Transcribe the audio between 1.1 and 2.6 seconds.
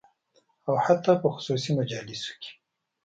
په خصوصي مجالسو کې